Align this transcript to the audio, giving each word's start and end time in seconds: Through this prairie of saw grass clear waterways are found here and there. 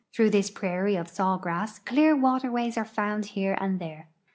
Through 0.13 0.31
this 0.31 0.49
prairie 0.49 0.95
of 0.95 1.07
saw 1.09 1.37
grass 1.37 1.77
clear 1.77 2.15
waterways 2.15 2.75
are 2.75 2.83
found 2.83 3.23
here 3.25 3.55
and 3.61 3.77
there. 3.77 4.07